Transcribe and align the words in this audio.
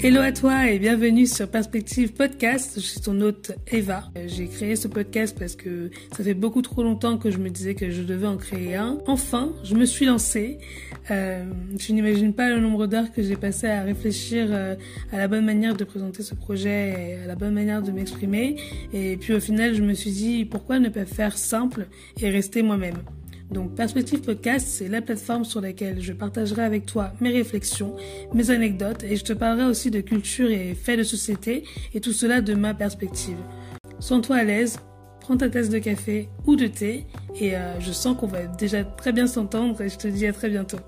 Hello 0.00 0.20
à 0.20 0.30
toi 0.30 0.70
et 0.70 0.78
bienvenue 0.78 1.26
sur 1.26 1.50
Perspective 1.50 2.12
Podcast. 2.12 2.74
Je 2.76 2.80
suis 2.82 3.00
ton 3.00 3.20
hôte 3.20 3.50
Eva. 3.66 4.04
J'ai 4.26 4.46
créé 4.46 4.76
ce 4.76 4.86
podcast 4.86 5.36
parce 5.36 5.56
que 5.56 5.90
ça 6.16 6.22
fait 6.22 6.34
beaucoup 6.34 6.62
trop 6.62 6.84
longtemps 6.84 7.18
que 7.18 7.32
je 7.32 7.38
me 7.38 7.50
disais 7.50 7.74
que 7.74 7.90
je 7.90 8.02
devais 8.02 8.28
en 8.28 8.36
créer 8.36 8.76
un. 8.76 8.98
Enfin, 9.08 9.52
je 9.64 9.74
me 9.74 9.84
suis 9.84 10.06
lancée. 10.06 10.58
Euh, 11.10 11.44
je 11.76 11.92
n'imagine 11.92 12.32
pas 12.32 12.48
le 12.48 12.60
nombre 12.60 12.86
d'heures 12.86 13.10
que 13.10 13.24
j'ai 13.24 13.34
passé 13.34 13.66
à 13.66 13.82
réfléchir 13.82 14.46
euh, 14.50 14.76
à 15.10 15.18
la 15.18 15.26
bonne 15.26 15.44
manière 15.44 15.74
de 15.74 15.82
présenter 15.82 16.22
ce 16.22 16.36
projet 16.36 17.16
et 17.18 17.24
à 17.24 17.26
la 17.26 17.34
bonne 17.34 17.54
manière 17.54 17.82
de 17.82 17.90
m'exprimer. 17.90 18.54
Et 18.92 19.16
puis 19.16 19.34
au 19.34 19.40
final, 19.40 19.74
je 19.74 19.82
me 19.82 19.94
suis 19.94 20.12
dit 20.12 20.44
pourquoi 20.44 20.78
ne 20.78 20.90
pas 20.90 21.06
faire 21.06 21.36
simple 21.36 21.88
et 22.20 22.30
rester 22.30 22.62
moi-même? 22.62 22.98
Donc 23.50 23.74
Perspective 23.74 24.20
Podcast, 24.20 24.66
c'est 24.68 24.88
la 24.88 25.00
plateforme 25.00 25.44
sur 25.44 25.60
laquelle 25.60 26.00
je 26.00 26.12
partagerai 26.12 26.62
avec 26.62 26.84
toi 26.84 27.12
mes 27.20 27.30
réflexions, 27.30 27.96
mes 28.34 28.50
anecdotes 28.50 29.04
et 29.04 29.16
je 29.16 29.24
te 29.24 29.32
parlerai 29.32 29.66
aussi 29.66 29.90
de 29.90 30.00
culture 30.00 30.50
et 30.50 30.74
faits 30.74 30.98
de 30.98 31.02
société 31.02 31.64
et 31.94 32.00
tout 32.00 32.12
cela 32.12 32.40
de 32.40 32.54
ma 32.54 32.74
perspective. 32.74 33.38
Sens-toi 34.00 34.36
à 34.36 34.44
l'aise, 34.44 34.78
prends 35.20 35.36
ta 35.36 35.48
tasse 35.48 35.70
de 35.70 35.78
café 35.78 36.28
ou 36.46 36.56
de 36.56 36.66
thé 36.66 37.06
et 37.40 37.56
euh, 37.56 37.80
je 37.80 37.92
sens 37.92 38.16
qu'on 38.18 38.26
va 38.26 38.46
déjà 38.46 38.84
très 38.84 39.12
bien 39.12 39.26
s'entendre 39.26 39.80
et 39.80 39.88
je 39.88 39.96
te 39.96 40.08
dis 40.08 40.26
à 40.26 40.32
très 40.32 40.50
bientôt. 40.50 40.78